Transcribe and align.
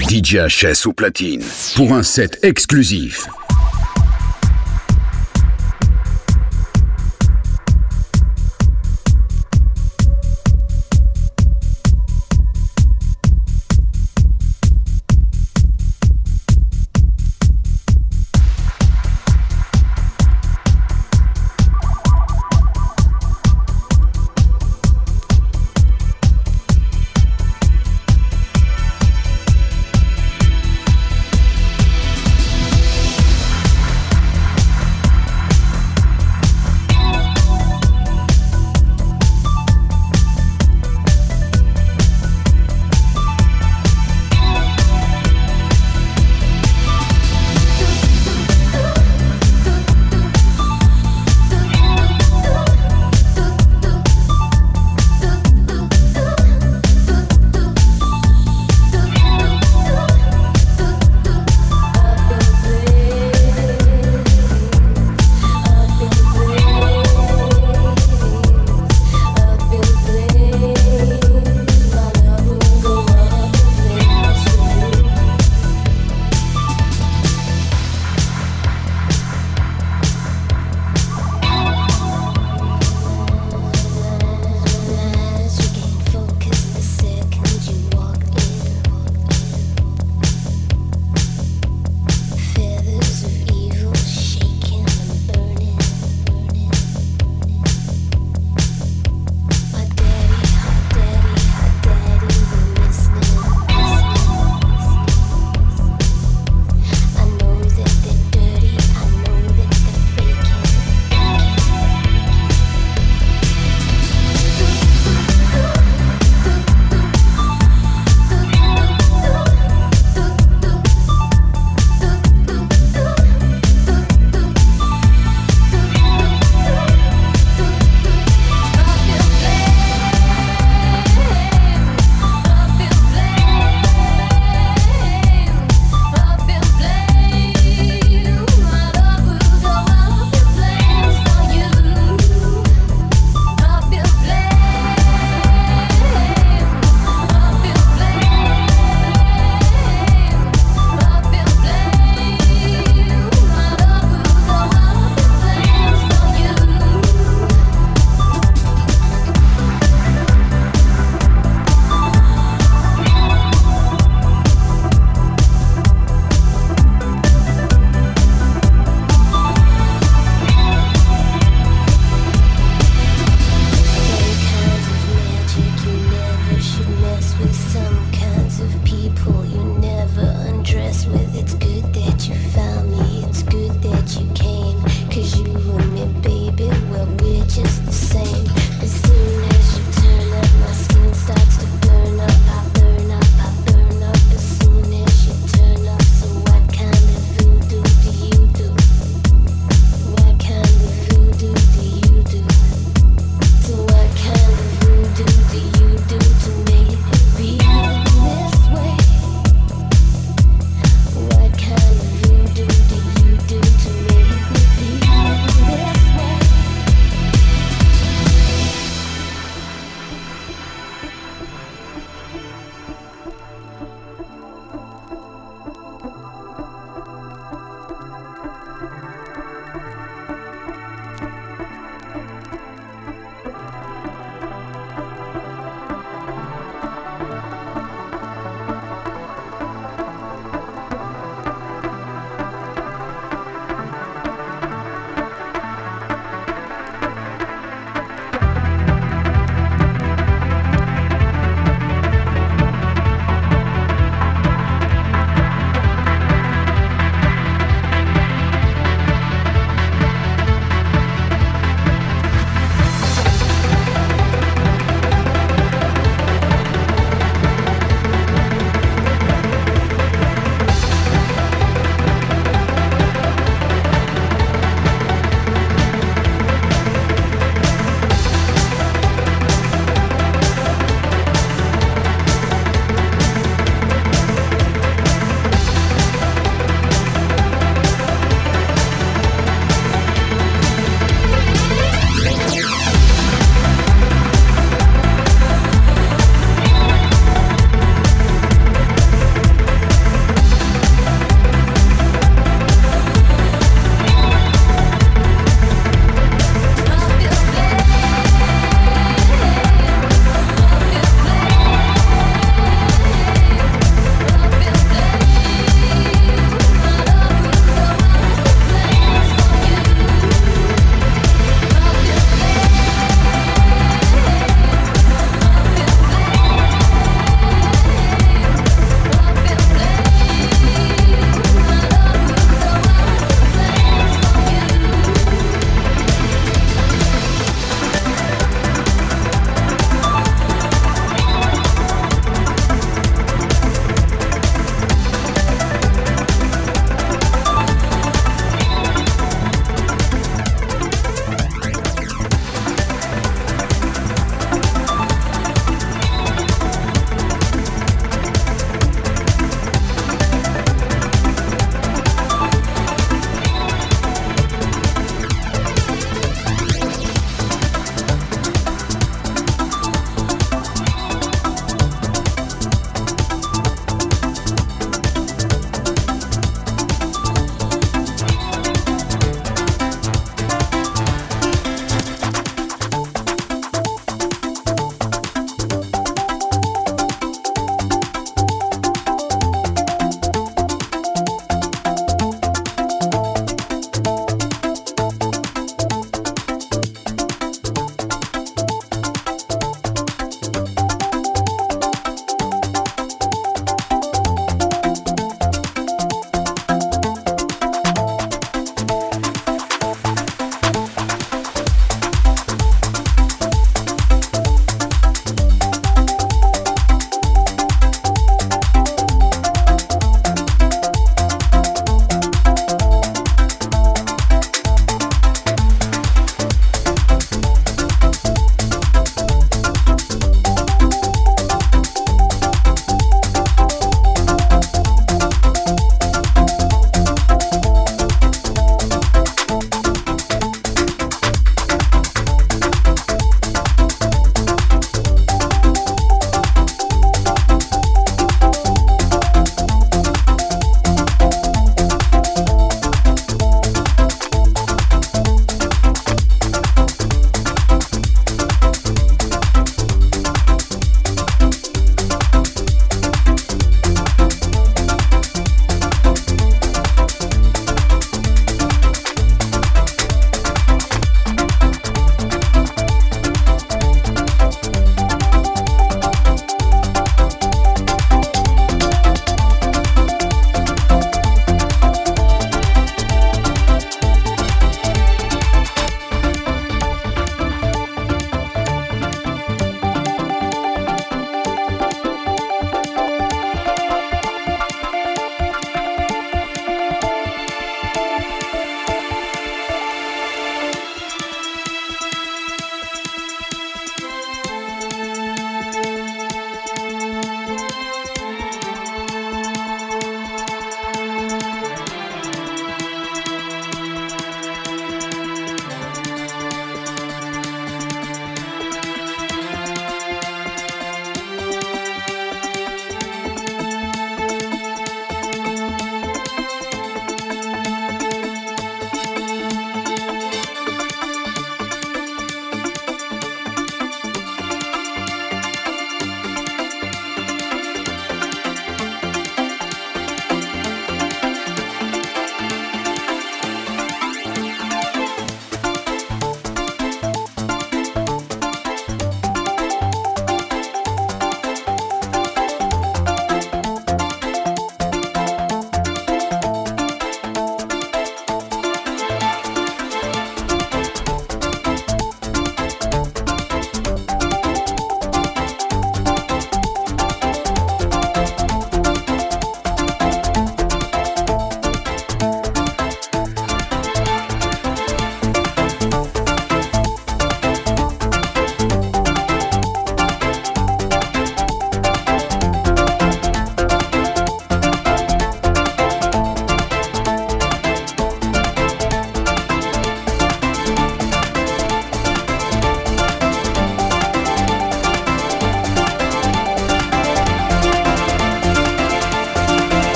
DJ 0.00 0.36
HS 0.48 0.86
au 0.86 0.92
platine 0.92 1.42
pour 1.74 1.92
un 1.92 2.02
set 2.02 2.38
exclusif. 2.42 3.26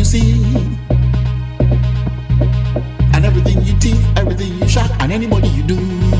you 0.00 0.04
see, 0.06 0.32
and 3.12 3.26
everything 3.26 3.62
you 3.62 3.78
teeth, 3.78 4.02
everything 4.16 4.58
you 4.58 4.66
shot, 4.66 4.90
and 5.02 5.12
anybody 5.12 5.48
you 5.48 5.62
do. 5.62 6.19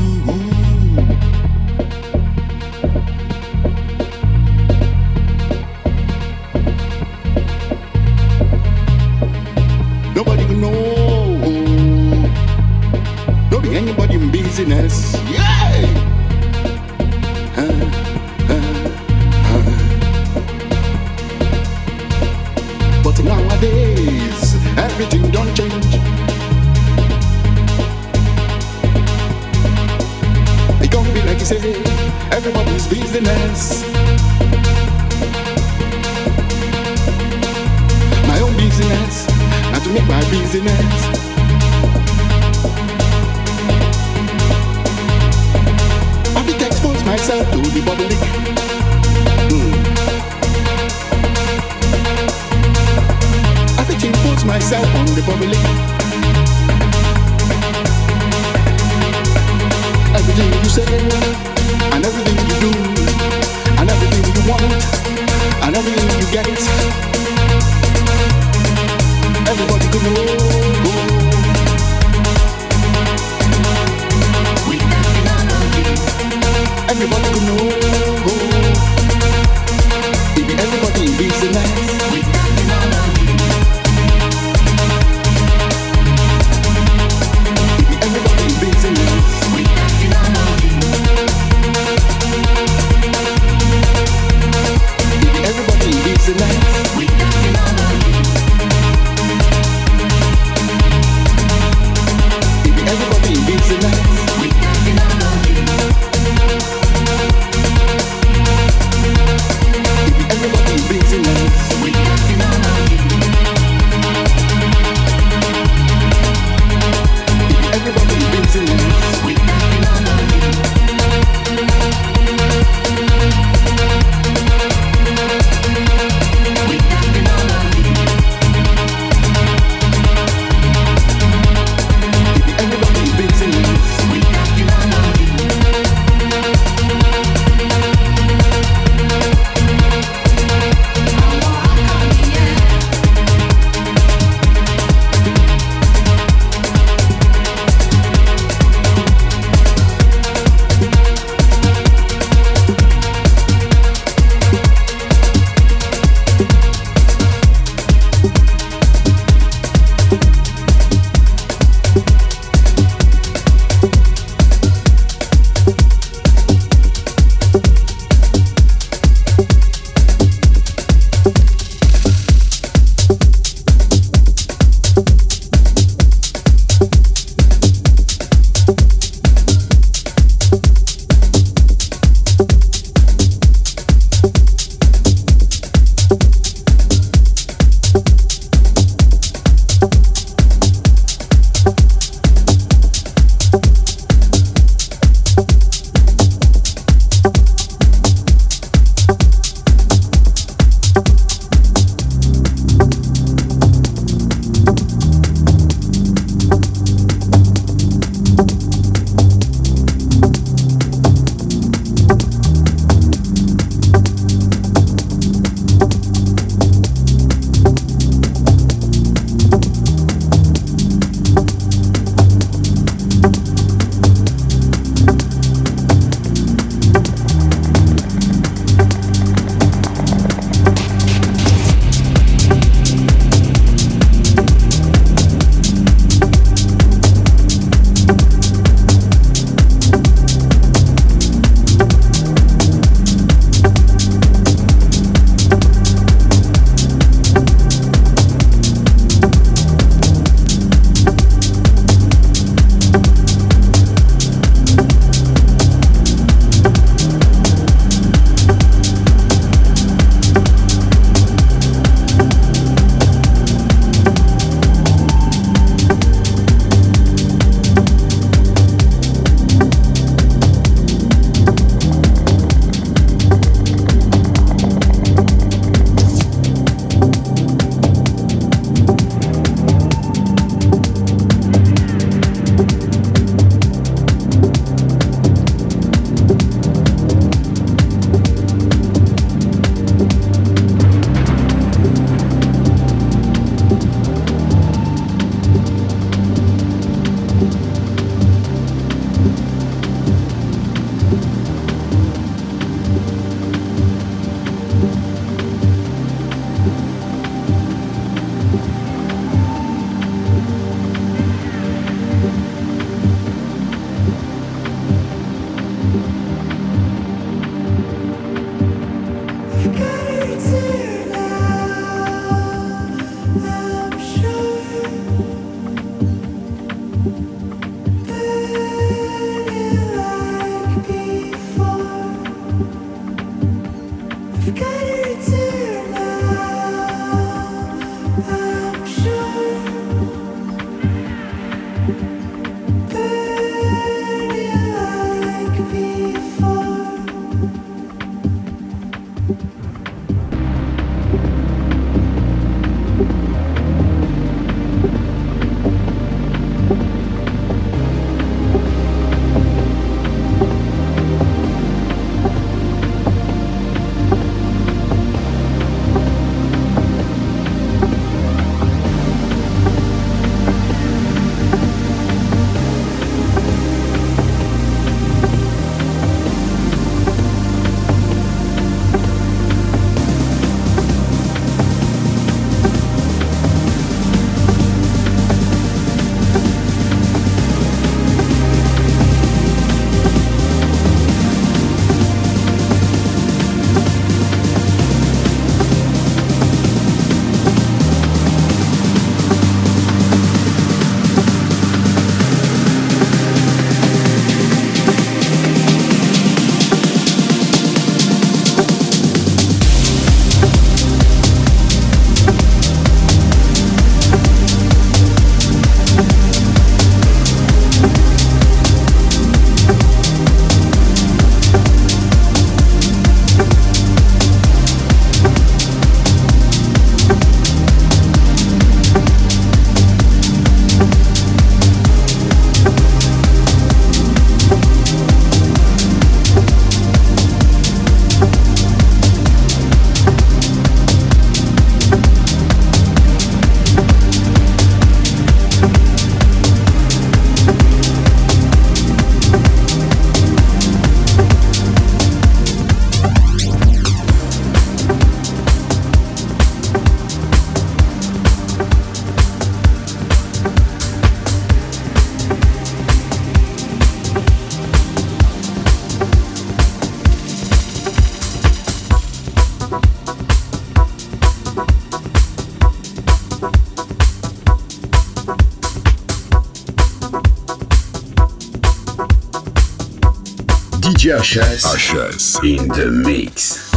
Ushers. 481.11 481.65
Ushers 481.65 482.39
in 482.43 482.67
the 482.69 482.89
mix. 482.89 483.70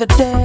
Another 0.00 0.16
day, 0.16 0.39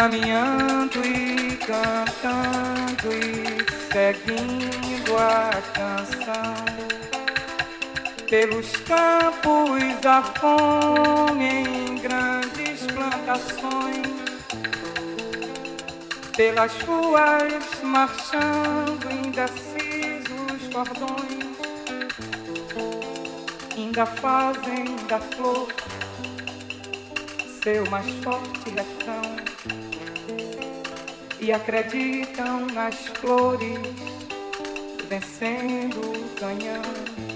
caminhando 0.00 0.98
e 1.04 1.56
cantando 1.56 3.12
e 3.12 3.66
seguindo 3.92 5.16
a 5.18 5.50
canção. 5.74 6.54
Pelos 8.28 8.70
campos 8.76 10.06
a 10.06 10.22
fome 10.22 11.44
em 11.44 11.96
grandes 11.96 12.86
plantações, 12.86 14.06
pelas 16.36 16.72
ruas 16.82 17.82
marchando 17.82 19.10
indecisos 19.10 19.69
cordões, 20.72 21.56
ainda 23.76 24.06
fazem 24.06 24.96
da 25.08 25.18
flor 25.18 25.68
seu 27.62 27.84
mais 27.90 28.08
forte 28.24 28.70
refrão 28.70 29.36
e 31.40 31.52
acreditam 31.52 32.66
nas 32.68 32.94
flores, 32.94 33.78
vencendo, 35.08 36.12
ganhando. 36.40 37.10
Vem, 37.20 37.29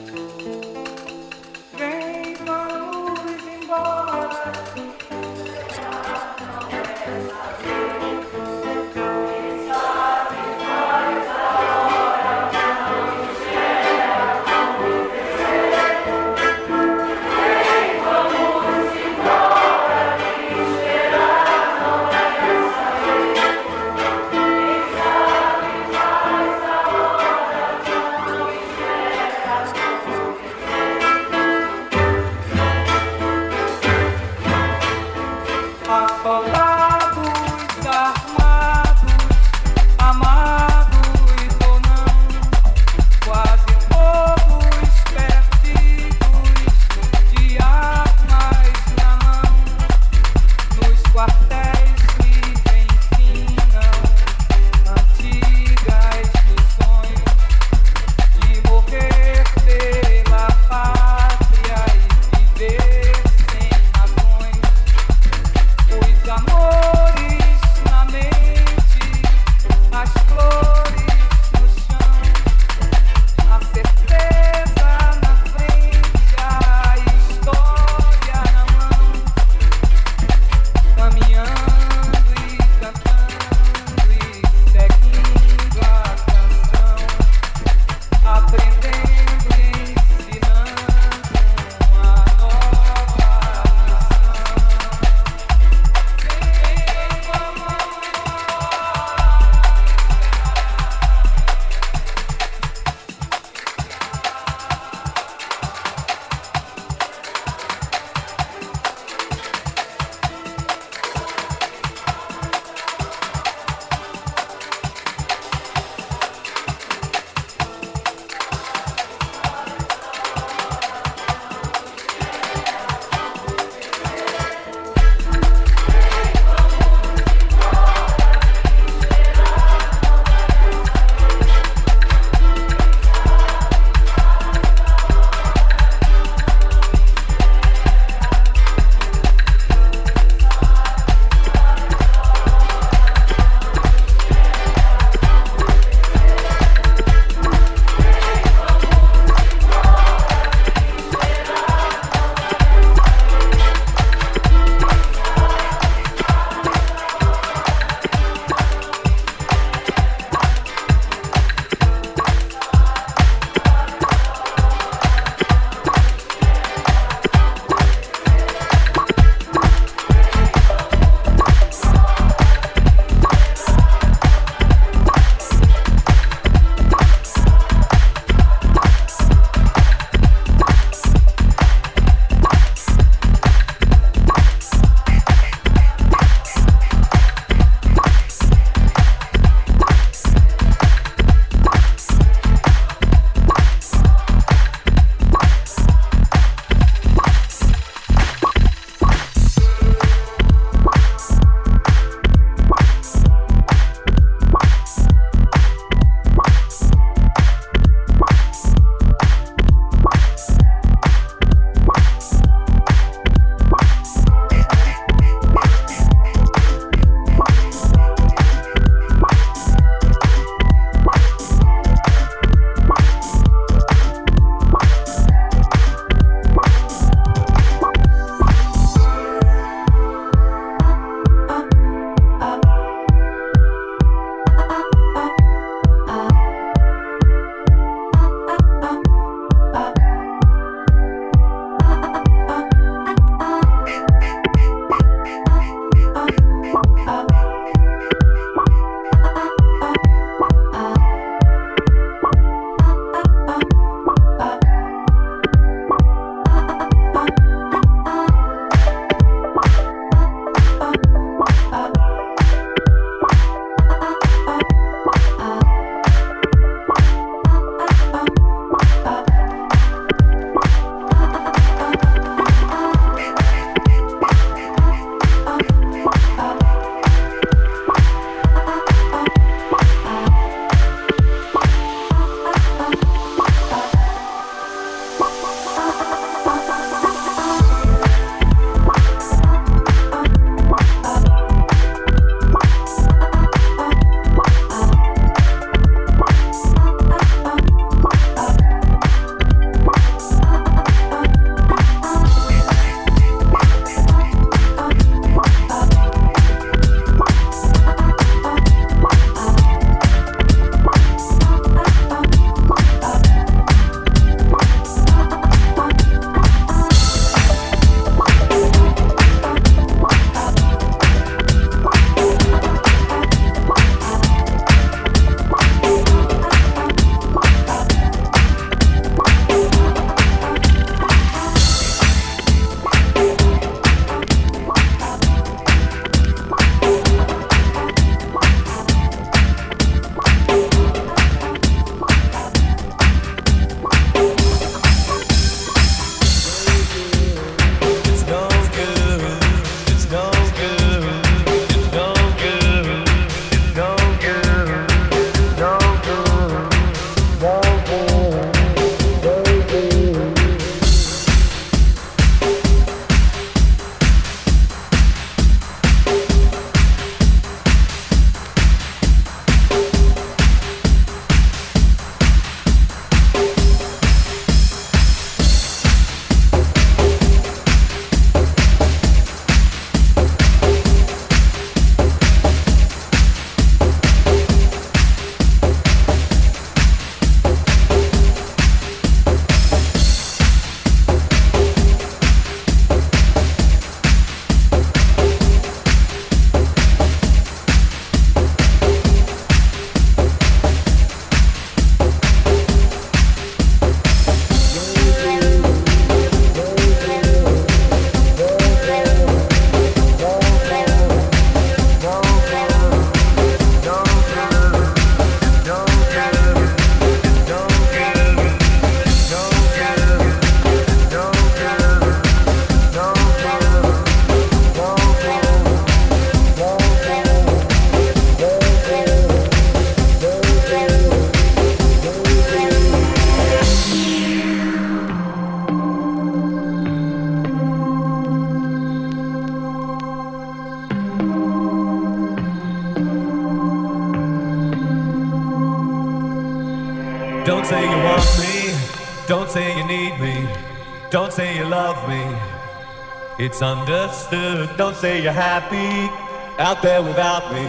It's 453.45 453.61
understood. 453.61 454.75
Don't 454.79 454.97
say 454.97 455.23
you're 455.23 455.31
happy 455.31 456.11
out 456.59 456.81
there 456.81 457.03
without 457.03 457.53
me. 457.53 457.67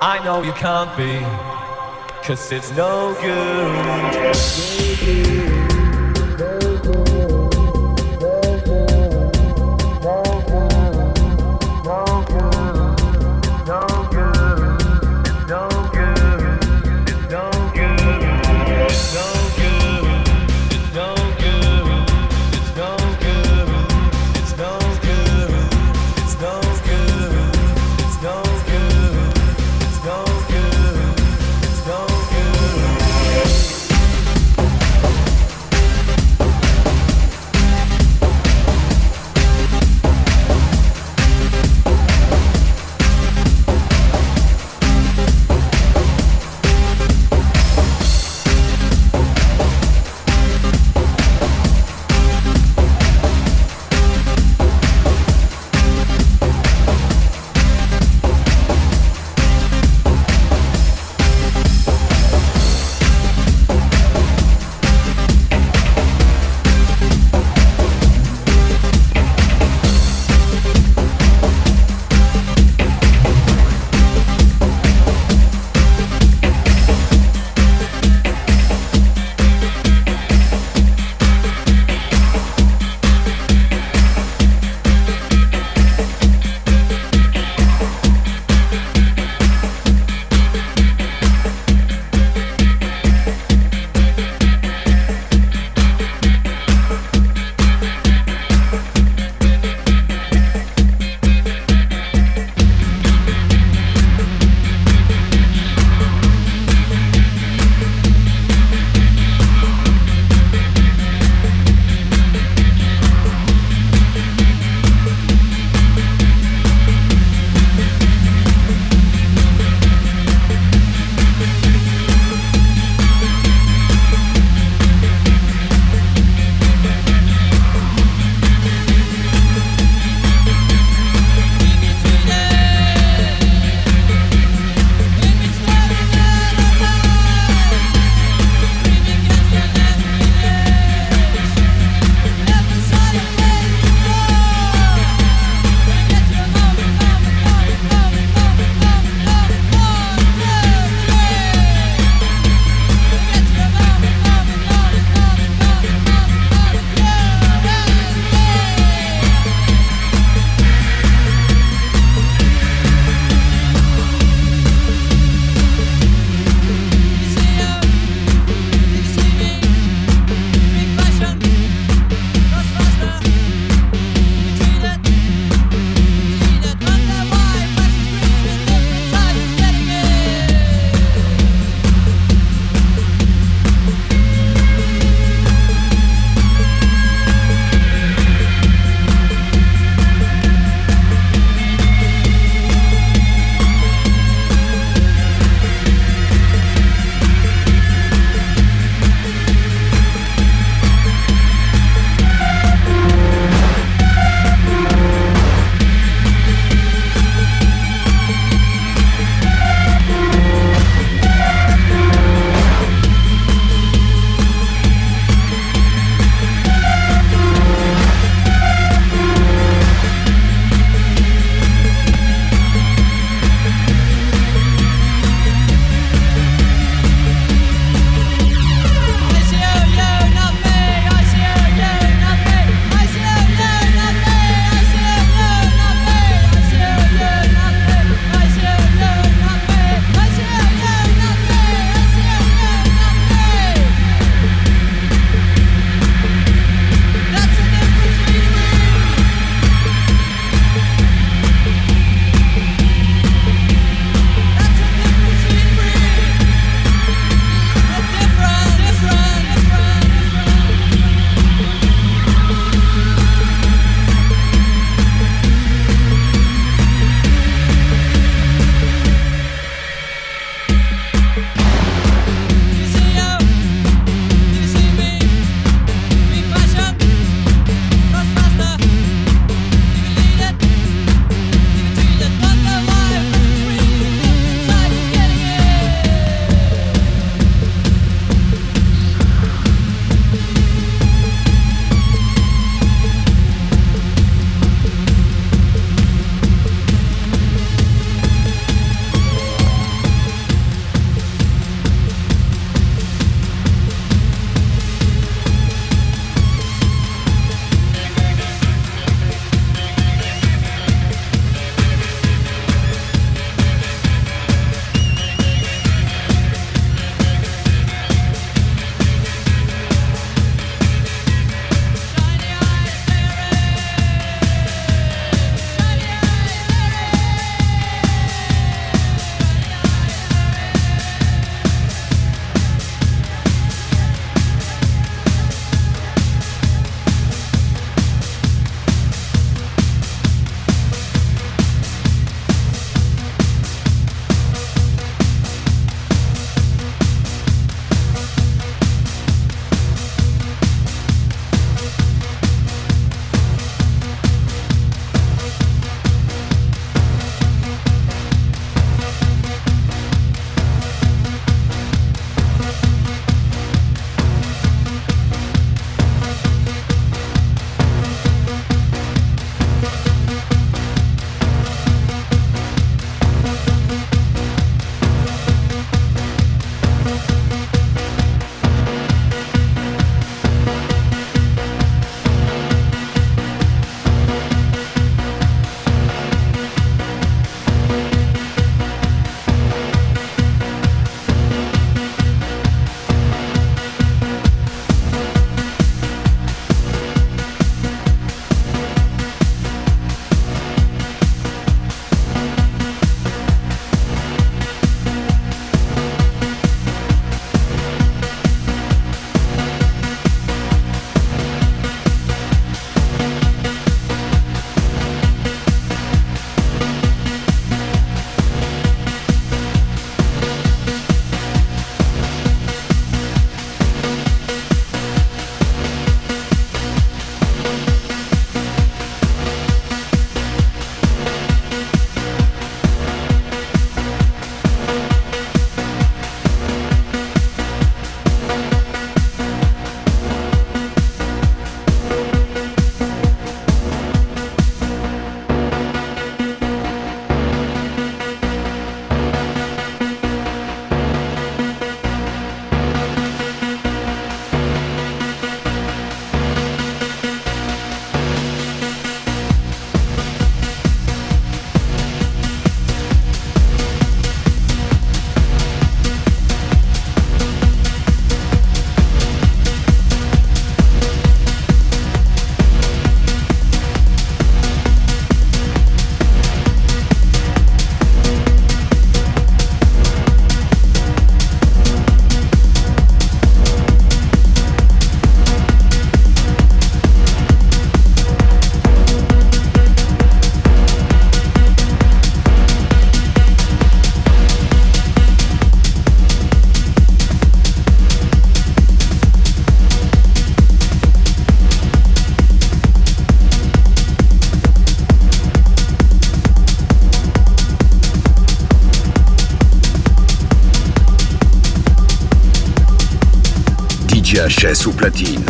I 0.00 0.18
know 0.24 0.42
you 0.42 0.54
can't 0.54 0.96
be. 0.96 1.20
Cause 2.26 2.50
it's 2.50 2.70
no 2.74 3.12
good. 3.20 4.34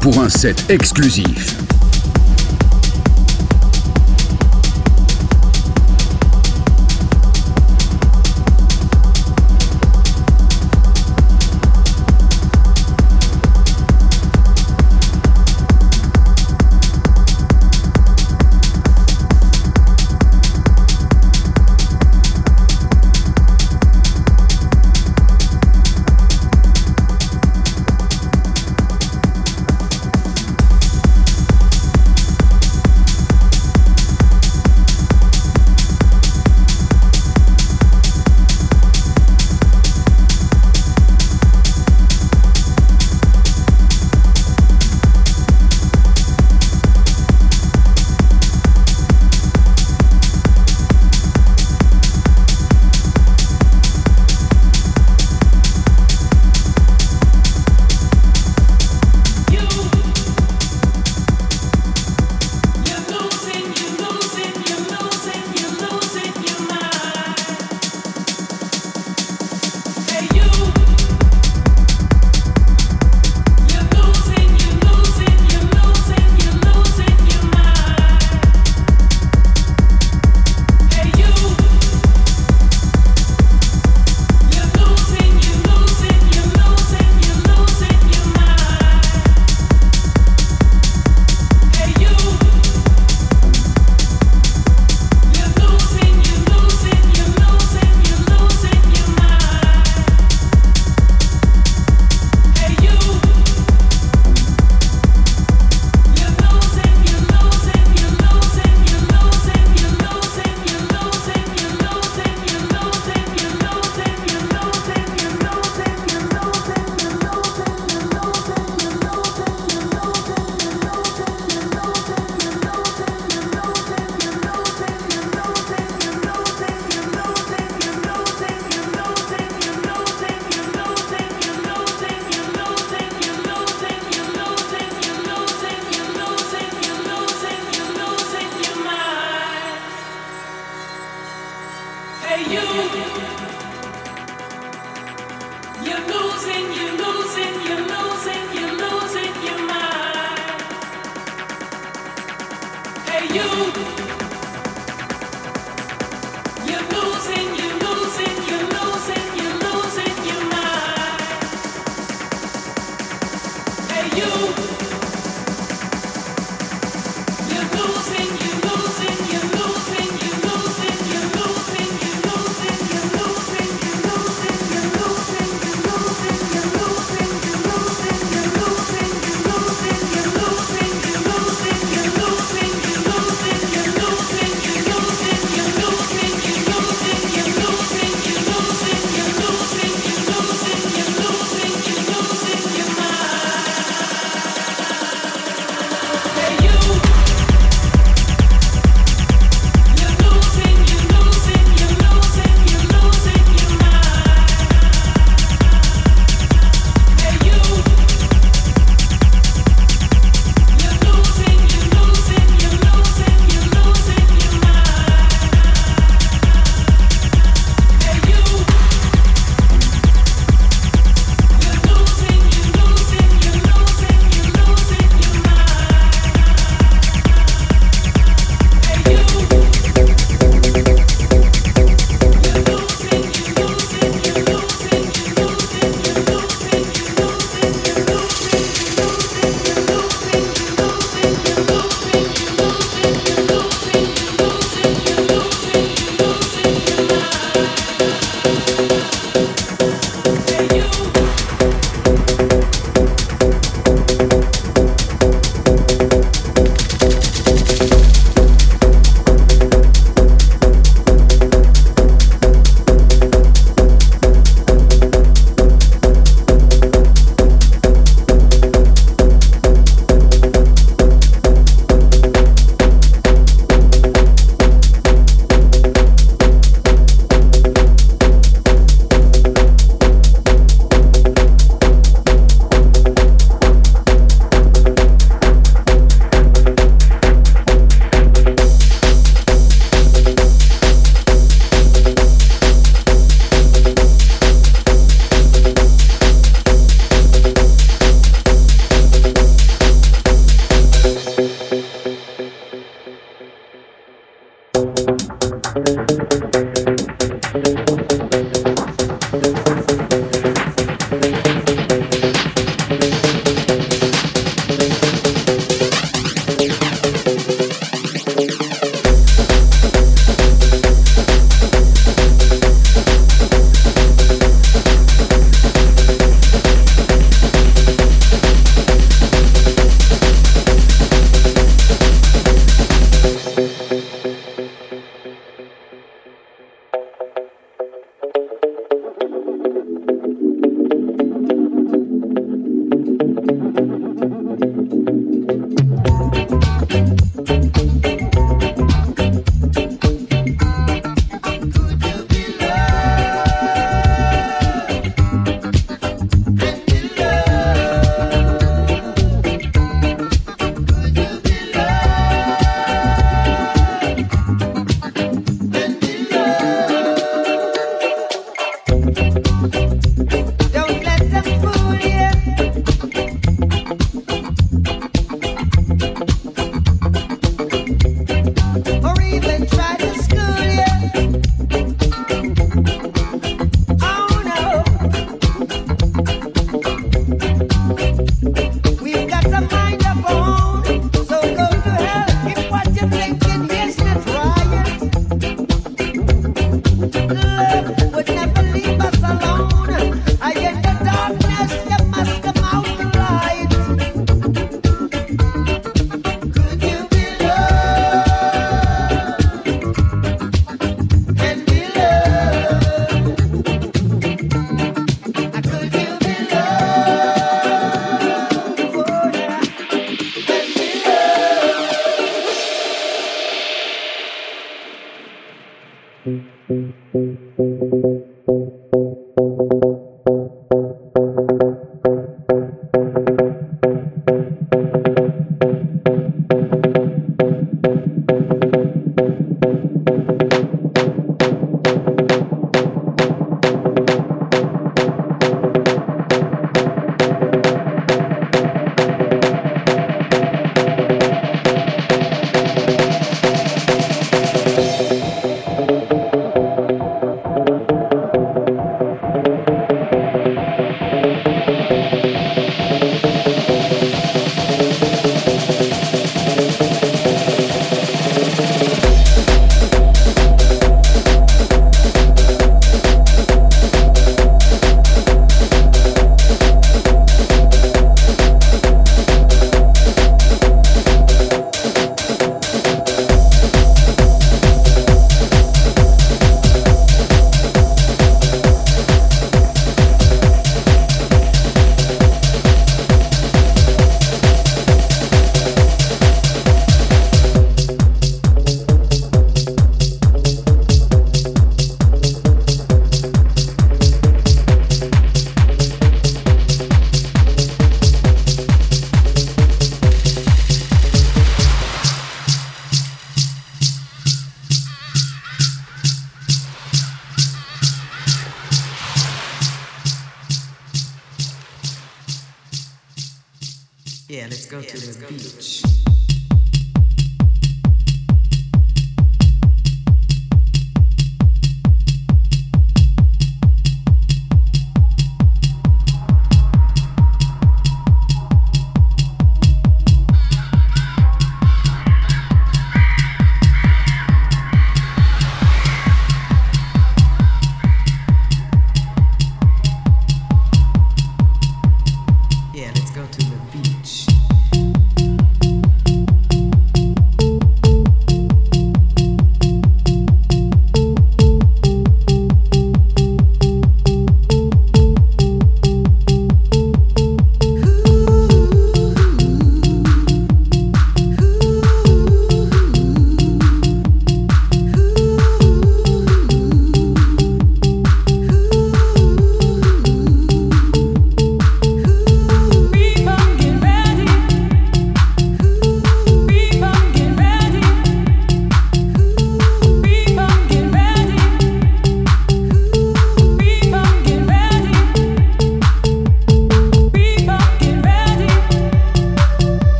Pour 0.00 0.20
un 0.20 0.28
set 0.28 0.64
exclusif. 0.68 1.65